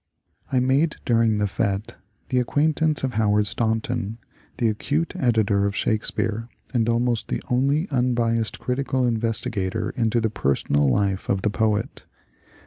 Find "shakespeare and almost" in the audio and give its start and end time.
5.75-7.27